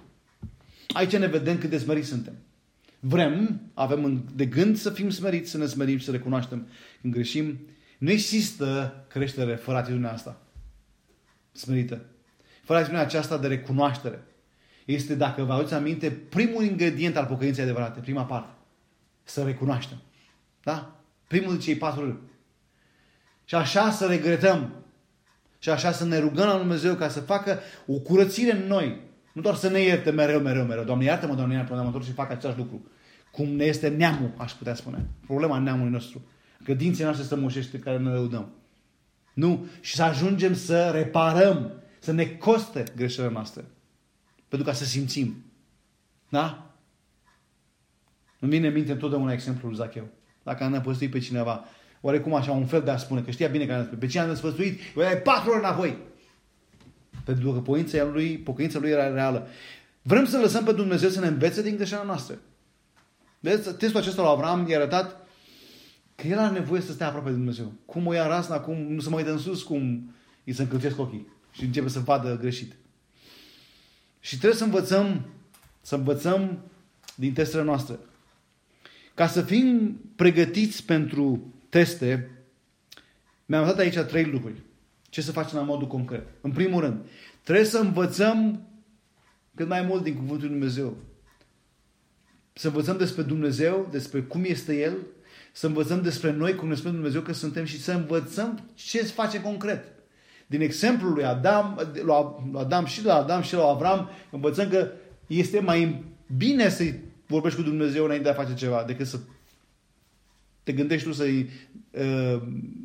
[0.88, 2.34] Aici ne vedem cât de smeriți suntem.
[3.00, 6.68] Vrem, avem de gând să fim smeriți, să ne smerim și să recunoaștem
[7.02, 7.60] când greșim.
[7.98, 10.42] Nu există creștere fără atitudinea asta.
[11.52, 12.06] Smerită.
[12.64, 14.24] Fără atitudinea aceasta de recunoaștere.
[14.86, 18.54] Este, dacă vă aduceți aminte, primul ingredient al pocăinței adevărate, prima parte.
[19.26, 19.98] Să recunoaștem.
[20.64, 20.96] Da?
[21.28, 22.20] Primul de cei patru râuri.
[23.46, 24.74] Și așa să regretăm.
[25.60, 29.02] Și așa să ne rugăm la Dumnezeu ca să facă o curățire în noi.
[29.34, 30.84] Nu doar să ne ierte mereu, mereu, mereu.
[30.84, 32.88] Doamne, iartă-mă, Doamne, iartă-mă, Doamne, și fac același lucru.
[33.32, 35.10] Cum ne este neamul, aș putea spune.
[35.26, 36.26] Problema neamului nostru.
[36.64, 38.54] Credinței noastre strămoșește care ne lăudăm.
[39.34, 39.66] Nu.
[39.82, 43.66] Și să ajungem să reparăm, să ne coste greșelile noastre.
[44.48, 45.46] Pentru ca să simțim.
[46.30, 46.75] Da?
[48.46, 50.08] Îmi vine în minte întotdeauna exemplul lui Zacheu.
[50.44, 51.66] Dacă a năpăstuit pe cineva,
[52.02, 54.00] oarecum așa, un fel de a spune, că știa bine că a năpăstuit.
[54.00, 55.98] Pe cine a năpăstuit, îi dai patru ori înapoi.
[57.24, 59.48] Pentru că pocăința lui, pocăința lui era reală.
[60.02, 62.40] Vrem să lăsăm pe Dumnezeu să ne învețe din greșelile noastre.
[63.40, 65.28] Vedeți, testul acesta la Avram i-a arătat
[66.16, 67.74] că el are nevoie să stea aproape de Dumnezeu.
[67.86, 70.14] Cum o ia rasna, cum nu se mai uită în sus, cum
[70.46, 72.76] îi se încălcesc ochii și începe să vadă greșit.
[74.20, 75.26] Și trebuie să învățăm,
[75.82, 76.60] să învățăm
[77.16, 78.00] din testele noastre.
[79.16, 82.30] Ca să fim pregătiți pentru teste,
[83.46, 84.62] mi-am dat aici trei lucruri.
[85.10, 86.28] Ce să facem la modul concret?
[86.42, 86.98] În primul rând,
[87.44, 88.68] trebuie să învățăm
[89.56, 90.98] cât mai mult din Cuvântul Lui Dumnezeu.
[92.54, 94.98] Să învățăm despre Dumnezeu, despre cum este El,
[95.52, 99.14] să învățăm despre noi, cum ne spune Dumnezeu că suntem și să învățăm ce se
[99.14, 99.84] face concret.
[100.48, 102.14] Din exemplul lui Adam, lui
[102.54, 104.92] Adam și la Adam și la Avram, învățăm că
[105.28, 106.04] este mai
[106.38, 106.84] bine să
[107.28, 109.20] vorbești cu Dumnezeu înainte de a face ceva, decât să
[110.64, 112.42] te gândești tu să uh,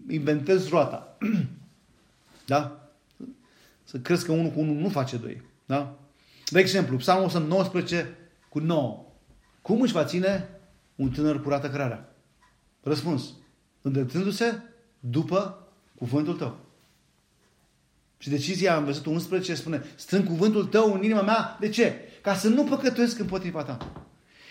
[0.08, 1.16] inventezi roata.
[2.46, 2.90] da?
[3.84, 5.42] Să crezi că unul cu unul nu face doi.
[5.66, 5.98] Da?
[6.50, 8.16] De exemplu, Psalmul 119
[8.48, 9.04] cu 9.
[9.62, 10.48] Cum își va ține
[10.94, 12.14] un tânăr curată cărarea?
[12.82, 13.22] Răspuns.
[13.82, 14.62] Îndreptându-se
[15.00, 16.58] după cuvântul tău.
[18.18, 21.56] Și decizia în versetul 11 spune, strâng cuvântul tău în inima mea.
[21.60, 21.94] De ce?
[22.22, 24.04] Ca să nu păcătuiesc împotriva ta.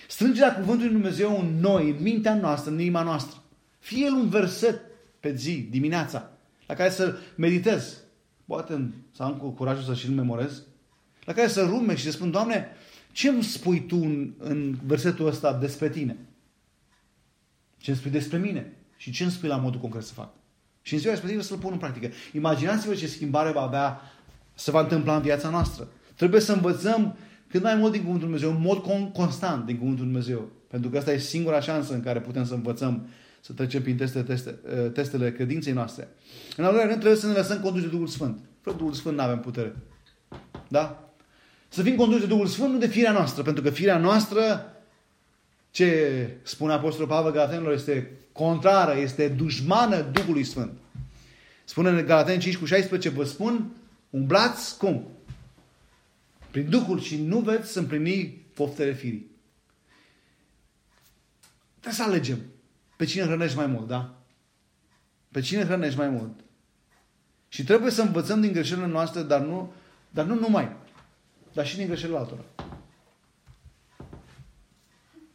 [0.09, 3.41] Strângerea cuvântului Lui Dumnezeu în noi, în mintea noastră, în inima noastră.
[3.79, 4.81] Fie el un verset
[5.19, 6.31] pe zi, dimineața,
[6.67, 7.97] la care să meditez.
[8.45, 10.63] Poate să am curajul să și-l memorez.
[11.23, 12.67] La care să rume și să spun, Doamne,
[13.11, 16.17] ce îmi spui Tu în, în versetul ăsta despre Tine?
[17.77, 18.73] Ce îmi spui despre mine?
[18.97, 20.29] Și ce îmi spui la modul concret să fac?
[20.81, 22.09] Și în ziua respectivă să-l pun în practică.
[22.33, 24.01] Imaginați-vă ce schimbare va avea,
[24.53, 25.87] să va întâmpla în viața noastră.
[26.15, 27.17] Trebuie să învățăm
[27.49, 28.83] cât mai mult din Cuvântul Dumnezeu, în mod
[29.13, 30.49] constant din Cuvântul Dumnezeu.
[30.67, 33.07] Pentru că asta e singura șansă în care putem să învățăm
[33.41, 36.07] să trecem prin teste, teste, uh, testele credinței noastre.
[36.55, 38.39] În al doilea rând, trebuie să ne lăsăm conduși de Duhul Sfânt.
[38.61, 39.75] Fără Duhul Sfânt nu avem putere.
[40.67, 41.13] Da?
[41.67, 43.43] Să fim conduși de Duhul Sfânt, nu de firea noastră.
[43.43, 44.73] Pentru că firea noastră,
[45.71, 50.71] ce spune Apostolul Pavel Galatenilor, este contrară, este dușmană Duhului Sfânt.
[51.63, 53.71] Spune în Galateni 5 cu 16, vă spun,
[54.09, 55.07] umblați cum?
[56.51, 59.31] Prin Duhul și nu veți să împlini poftele firii.
[61.79, 62.39] Trebuie să alegem
[62.95, 64.23] pe cine hrănești mai mult, da?
[65.31, 66.39] Pe cine hrănești mai mult.
[67.47, 69.73] Și trebuie să învățăm din greșelile noastre, dar nu,
[70.09, 70.75] dar nu numai,
[71.53, 72.41] dar și din greșelile altora.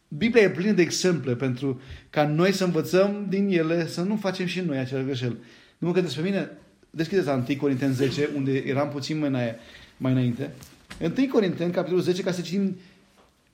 [0.07, 4.45] Biblia e plină de exemple pentru ca noi să învățăm din ele, să nu facem
[4.45, 5.37] și noi acele greșeli.
[5.77, 6.51] Nu că despre mine,
[6.89, 9.55] deschideți la 1 Corinteni 10, unde eram puțin mai,
[9.97, 10.51] mai înainte.
[11.01, 12.77] 1 Corinteni, capitolul 10, ca să citim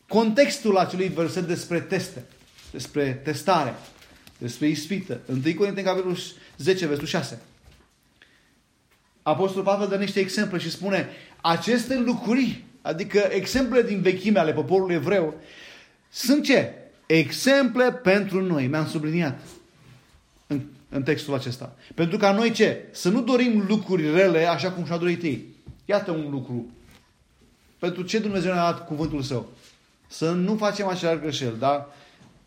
[0.08, 2.23] contextul acelui verset despre teste,
[2.71, 3.75] despre testare,
[4.38, 5.19] despre ispită.
[5.25, 6.17] 1 Corinteni, capitolul
[6.58, 7.41] 10, versetul 6.
[9.23, 11.10] Apostolul Pavel dă niște exemple și spune
[11.41, 15.41] aceste lucruri, adică exemple din vechime ale poporului evreu,
[16.10, 16.73] sunt ce?
[17.06, 18.67] Exemple pentru noi.
[18.67, 19.39] Mi-am subliniat
[20.47, 21.75] în, în textul acesta.
[21.95, 22.86] Pentru ca noi ce?
[22.91, 25.45] Să nu dorim lucruri rele așa cum și-a dorit ei.
[25.86, 26.69] Iată un lucru.
[27.82, 29.50] Pentru ce Dumnezeu ne-a dat cuvântul său?
[30.08, 31.94] Să nu facem același greșel, da?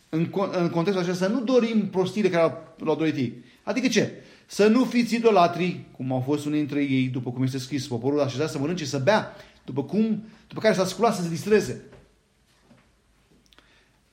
[0.09, 3.45] În, în contextul acesta, să nu dorim prostile care l-au dorit ei.
[3.63, 4.23] Adică ce?
[4.47, 8.21] Să nu fiți idolatri, cum au fost unii dintre ei, după cum este scris, poporul
[8.21, 11.85] așezat să mănânce, să bea, după cum, după care s-a sculat să se distreze.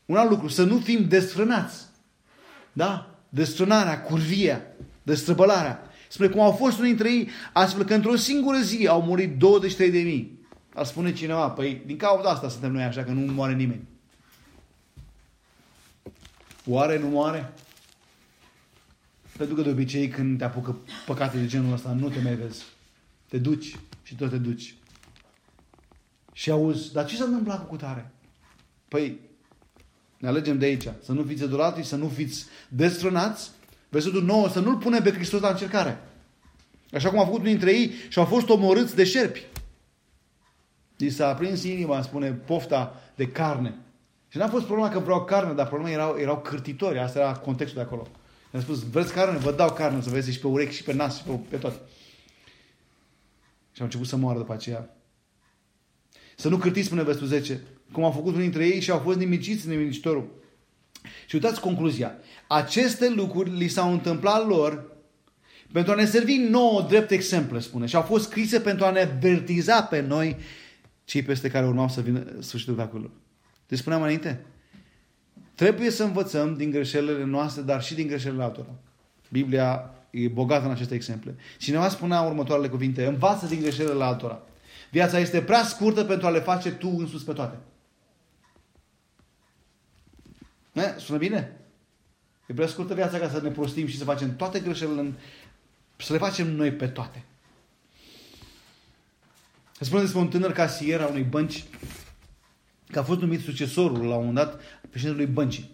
[0.06, 1.86] Un alt lucru, să nu fim desfrânați.
[2.74, 3.16] Da?
[3.30, 4.62] Desfrânarea, curvia,
[5.04, 5.82] destrăbălarea.
[6.10, 9.92] Spune cum au fost unii dintre ei, astfel că într-o singură zi au murit 23
[9.92, 10.40] de mii.
[10.74, 13.88] Ar spune cineva, păi din cauza asta suntem noi așa, că nu moare nimeni.
[16.66, 17.54] Oare nu moare?
[19.38, 22.64] Pentru că de obicei când te apucă păcate de genul ăsta, nu te mai vezi.
[23.28, 24.76] Te duci și tot te duci.
[26.34, 28.12] Și auzi, dar ce s-a întâmplat cu cutare?
[28.88, 29.20] Păi,
[30.18, 30.88] ne alegem de aici.
[31.04, 33.50] Să nu fiți idolatri, să nu fiți destrănați.
[33.90, 36.04] Versetul 9, să nu-L punem pe Hristos la încercare.
[36.94, 39.46] Așa cum a făcut unii dintre ei și au fost omorâți de șerpi.
[41.02, 43.76] Li s-a aprins inima, spune, pofta de carne.
[44.28, 47.00] Și n-a fost problema că vreau carne, dar problema erau, erau cârtitori.
[47.00, 48.08] Asta era contextul de acolo.
[48.54, 49.38] I-am spus, vreți carne?
[49.38, 51.76] Vă dau carne să vezi și pe urechi, și pe nas, și pe, pe toate.
[53.72, 54.96] Și au început să moară după aceea.
[56.36, 57.62] Să nu cârtiți, spune versetul 10,
[57.92, 60.30] cum au făcut unii dintre ei și au fost nimiciți în nimicitorul.
[61.26, 62.16] Și uitați concluzia.
[62.48, 64.92] Aceste lucruri li s-au întâmplat lor
[65.72, 67.86] pentru a ne servi nouă drept exemple, spune.
[67.86, 70.36] Și au fost scrise pentru a ne vertiza pe noi
[71.12, 73.12] cei peste care urmau să vină sfârșitul veacului.
[73.68, 74.46] Deci spuneam înainte,
[75.56, 78.70] trebuie să învățăm din greșelile noastre, dar și din greșelile altora.
[79.30, 81.36] Biblia e bogată în aceste exemple.
[81.58, 84.42] Cineva spunea următoarele cuvinte, învață din greșelile altora.
[84.92, 87.58] Viața este prea scurtă pentru a le face tu însuți pe toate.
[90.72, 90.96] Ne?
[90.98, 91.60] Sună bine?
[92.48, 95.14] E prea scurtă viața ca să ne prostim și să facem toate greșelile,
[95.98, 97.26] să le facem noi pe toate.
[99.82, 101.64] Se spune despre un tânăr casier a unei bănci
[102.92, 105.72] că a fost numit succesorul la un moment dat președintelui băncii.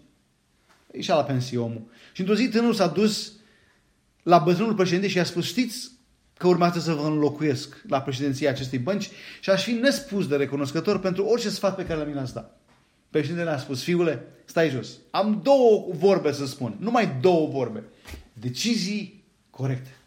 [0.92, 1.90] Ieșea la pensie omul.
[2.12, 3.32] Și într-o zi tânărul s-a dus
[4.22, 5.90] la bătrânul președinte și i-a spus, știți
[6.36, 11.00] că urmează să vă înlocuiesc la președinția acestei bănci și aș fi nespus de recunoscător
[11.00, 12.60] pentru orice sfat pe care mi l-ați dat.
[13.10, 14.98] Președintele a spus, fiule, stai jos.
[15.10, 16.76] Am două vorbe să spun.
[16.78, 17.84] Numai două vorbe.
[18.32, 19.97] Decizii corecte.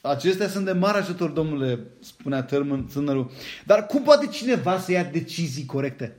[0.00, 2.42] Acestea sunt de mare ajutor, domnule, spunea
[2.92, 3.30] tânărul.
[3.66, 6.16] Dar cum poate cineva să ia decizii corecte?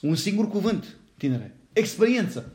[0.00, 1.54] Un singur cuvânt, tinere.
[1.72, 2.52] Experiență.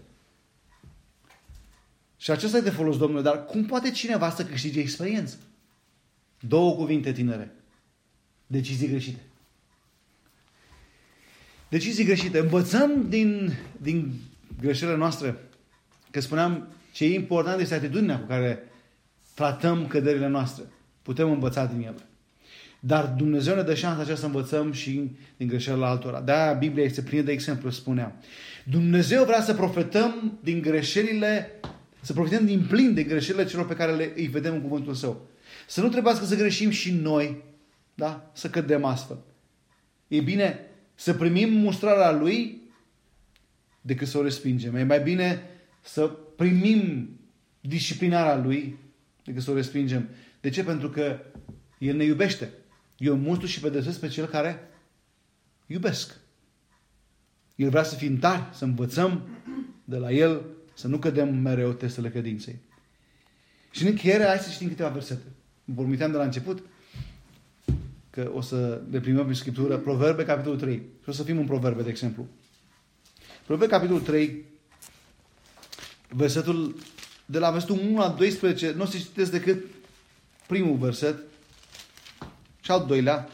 [2.18, 5.38] Și acesta e de folos, domnule, dar cum poate cineva să câștige experiență?
[6.40, 7.52] Două cuvinte, tinere.
[8.48, 9.20] Decizii greșite.
[11.70, 12.40] Decizii greșite.
[12.40, 14.14] Învățăm din, din
[14.62, 15.50] greșelile noastre.
[16.12, 18.69] Că spuneam, ce e important este atitudinea cu care
[19.40, 20.64] tratăm căderile noastre.
[21.02, 22.06] Putem învăța din ele.
[22.80, 26.22] Dar Dumnezeu ne dă șansa aceea să învățăm și din greșelile altora.
[26.22, 28.20] De-aia Biblia este plină de exemplu, spunea.
[28.66, 31.52] Dumnezeu vrea să profetăm din greșelile,
[32.02, 35.28] să profităm din plin de greșelile celor pe care le, îi vedem în cuvântul Său.
[35.68, 37.44] Să nu trebuiască să greșim și noi,
[37.94, 38.32] da?
[38.34, 39.18] să cădem astfel.
[40.08, 40.60] E bine
[40.96, 42.62] să primim mustrarea Lui
[43.82, 44.76] decât să o respingem.
[44.76, 45.42] E mai bine
[45.82, 46.02] să
[46.36, 47.10] primim
[47.62, 48.78] disciplinarea Lui
[49.24, 50.10] decât să o respingem.
[50.42, 50.64] De ce?
[50.64, 51.20] Pentru că
[51.78, 52.50] El ne iubește.
[52.98, 54.70] Eu mustru și pedepsesc pe cel care
[55.66, 56.16] iubesc.
[57.56, 59.28] El vrea să fim tari, să învățăm
[59.84, 62.60] de la El, să nu cădem mereu testele credinței.
[63.72, 65.24] Și în încheiere, hai să citim câteva versete.
[65.66, 66.64] Vă de la început
[68.10, 69.78] că o să le primăm în Scriptură.
[69.78, 70.76] Proverbe, capitolul 3.
[70.76, 72.28] Și o să fim în Proverbe, de exemplu.
[73.46, 74.46] Proverbe, capitolul 3,
[76.10, 76.76] versetul
[77.32, 79.66] de la versetul 1 la 12, nu o să citesc decât
[80.48, 81.16] primul verset
[82.62, 83.28] și al doilea,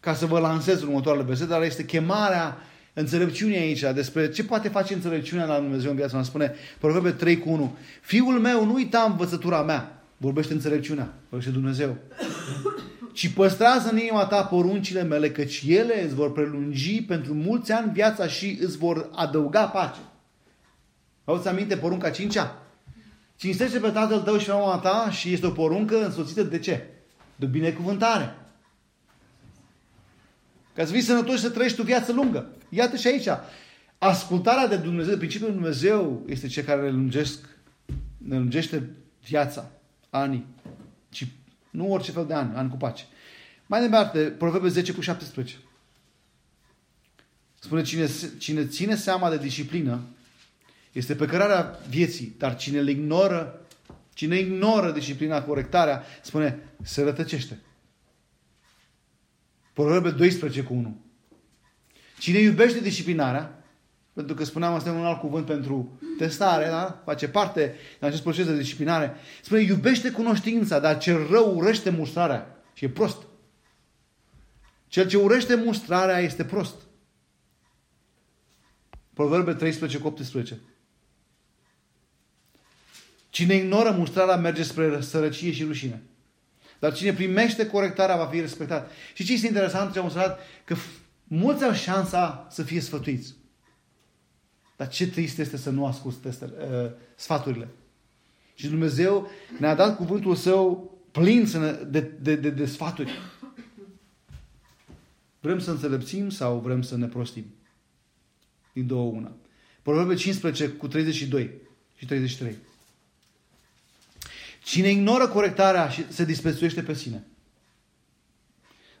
[0.00, 2.56] ca să vă lansez următoarele versete, dar este chemarea
[2.92, 6.38] înțelepciunii aici, despre ce poate face înțelepciunea la Dumnezeu în viața noastră.
[6.38, 7.76] Spune Proverbe 3 cu 1.
[8.00, 10.02] Fiul meu, nu uita învățătura mea.
[10.16, 11.14] Vorbește înțelepciunea.
[11.28, 11.96] Vorbește Dumnezeu.
[13.12, 17.92] Ci păstrează în inima ta poruncile mele, căci ele îți vor prelungi pentru mulți ani
[17.92, 20.00] viața și îți vor adăuga pace.
[21.24, 22.61] Auzi aminte porunca cincea?
[23.42, 26.86] Cinstește pe tatăl tău și mama ta și este o poruncă însoțită de ce?
[27.36, 28.36] De binecuvântare.
[30.74, 32.50] Ca să fii sănătos și să trăiești o viață lungă.
[32.68, 33.26] Iată și aici.
[33.98, 37.44] Ascultarea de Dumnezeu, de principiul de Dumnezeu este ce care ne, lungesc,
[38.16, 38.90] ne lungește
[39.24, 39.70] viața,
[40.10, 40.46] anii.
[41.12, 41.32] Și
[41.70, 43.04] nu orice fel de ani, ani cu pace.
[43.66, 45.56] Mai departe, Proverbe 10 cu 17.
[47.58, 50.00] Spune, cine, cine ține seama de disciplină
[50.92, 53.66] este pe cărarea vieții, dar cine le ignoră,
[54.14, 57.60] cine ignoră disciplina, corectarea, spune, se rătăcește.
[59.72, 61.00] Proverbe 12 cu 1.
[62.18, 63.64] Cine iubește disciplinarea,
[64.12, 67.02] pentru că spuneam asta e un alt cuvânt pentru testare, da?
[67.04, 72.62] face parte din acest proces de disciplinare, spune iubește cunoștința, dar cel rău urăște mustrarea
[72.74, 73.22] și e prost.
[74.88, 76.74] Cel ce urăște mustrarea este prost.
[79.14, 80.60] Proverbe 13 cu 18.
[83.32, 86.02] Cine ignoră mustrarea merge spre sărăcie și rușine.
[86.78, 88.90] Dar cine primește corectarea va fi respectat.
[89.14, 90.76] Și ce este interesant, ce am observat, că
[91.24, 93.34] mulți au șansa să fie sfătuiți.
[94.76, 97.68] Dar ce trist este să nu asculți testele, uh, sfaturile.
[98.54, 101.48] Și Dumnezeu ne-a dat cuvântul Său plin
[101.90, 103.12] de, de, de, de sfaturi.
[105.40, 107.44] Vrem să înțelepțim sau vrem să ne prostim?
[108.72, 109.32] Din două una.
[109.82, 111.50] Proverbe 15 cu 32
[111.96, 112.56] și 33.
[114.62, 117.24] Cine ignoră corectarea se disprețuiește pe sine.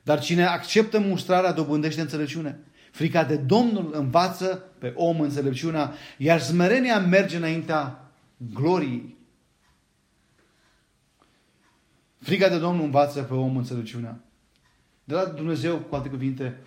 [0.02, 2.58] Dar cine acceptă mustrarea dobândește înțelepciune.
[2.90, 9.16] Frica de Domnul învață pe om înțelepciunea, iar smerenia merge înaintea gloriei.
[12.20, 14.20] Frica de Domnul învață pe om înțelepciunea.
[15.04, 16.60] De la Dumnezeu, cu alte cuvinte,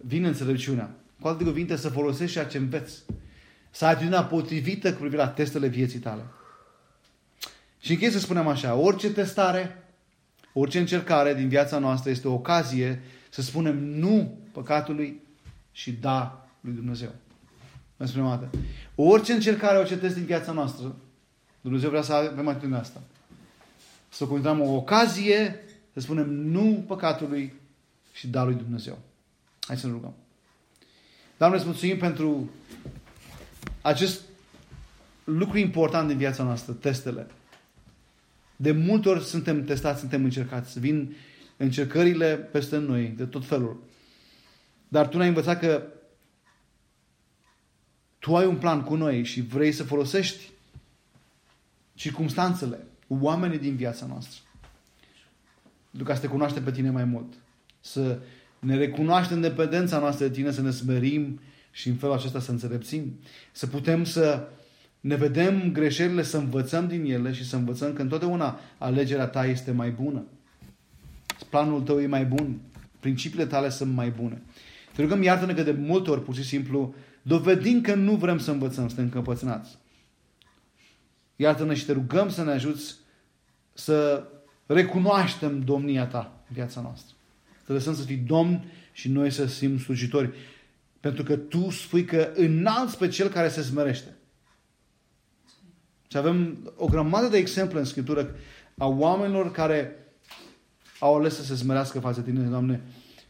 [0.00, 0.94] vine înțelepciunea.
[1.20, 3.02] Cu alte cuvinte, să folosești ceea ce înveți.
[3.70, 6.22] Să ai atitudinea potrivită cu privire la testele vieții tale.
[7.84, 9.84] Și închei să spunem așa, orice testare,
[10.52, 15.20] orice încercare din viața noastră este o ocazie să spunem nu păcatului
[15.72, 17.14] și da lui Dumnezeu.
[17.96, 18.50] Mă spunem dată.
[18.94, 20.96] Orice încercare, orice test din viața noastră,
[21.60, 23.00] Dumnezeu vrea să avem atitudinea asta.
[24.08, 27.54] Să continuăm o ocazie să spunem nu păcatului
[28.12, 28.98] și da lui Dumnezeu.
[29.60, 30.14] Hai să ne rugăm.
[31.36, 32.50] Doamne, îți mulțumim pentru
[33.82, 34.20] acest
[35.24, 37.26] lucru important din viața noastră, testele.
[38.56, 40.80] De multe ori suntem testați, suntem încercați.
[40.80, 41.14] Vin
[41.56, 43.82] încercările peste noi, de tot felul.
[44.88, 45.86] Dar Tu ne-ai învățat că
[48.18, 50.50] Tu ai un plan cu noi și vrei să folosești
[51.94, 54.40] circumstanțele, oamenii din viața noastră.
[55.90, 57.32] Pentru ca să te cunoaștem pe Tine mai mult.
[57.80, 58.18] Să
[58.58, 61.40] ne recunoaștem dependența noastră de Tine, să ne smerim
[61.70, 63.18] și în felul acesta să înțelepțim.
[63.52, 64.48] Să putem să
[65.04, 69.70] ne vedem greșelile, să învățăm din ele și să învățăm că întotdeauna alegerea ta este
[69.70, 70.24] mai bună.
[71.50, 72.60] Planul tău e mai bun.
[73.00, 74.42] Principiile tale sunt mai bune.
[74.94, 78.50] Te rugăm, iartă-ne că de multe ori, pur și simplu, dovedim că nu vrem să
[78.50, 79.78] învățăm, suntem încăpățânați.
[81.36, 82.94] Iartă-ne și te rugăm să ne ajuți
[83.72, 84.26] să
[84.66, 87.14] recunoaștem domnia ta în viața noastră.
[87.66, 90.30] Să lăsăm să fii domn și noi să fim slujitori.
[91.00, 94.14] Pentru că tu spui că înalți pe cel care se smerește.
[96.14, 98.34] Și avem o grămadă de exemple în Scriptură
[98.78, 99.92] a oamenilor care
[100.98, 102.80] au ales să se smerească față de tine, Doamne,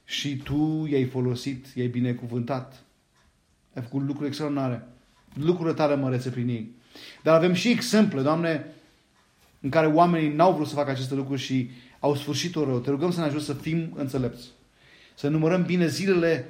[0.04, 2.82] și Tu i-ai folosit, i-ai binecuvântat.
[3.74, 4.86] Ai făcut lucruri extraordinare.
[5.34, 6.74] Lucrurile tale mărețe prin ei.
[7.22, 8.66] Dar avem și exemple, Doamne,
[9.60, 11.70] în care oamenii n-au vrut să facă aceste lucruri și
[12.00, 12.78] au sfârșit-o rău.
[12.78, 14.46] Te rugăm să ne ajut să fim înțelepți.
[15.14, 16.46] Să numărăm bine zilele,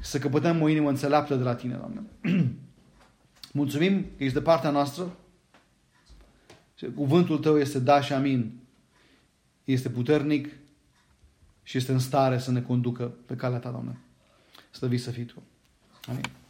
[0.00, 2.02] să căpătăm o inimă înțeleaptă de la Tine, Doamne.
[3.52, 5.16] Mulțumim că ești de partea noastră.
[6.88, 8.60] Cuvântul Tău este da și amin.
[9.64, 10.48] Este puternic
[11.62, 13.98] și este în stare să ne conducă pe calea Ta, Doamne.
[14.70, 15.42] Slăvit să fii Tu.
[16.08, 16.41] Amin.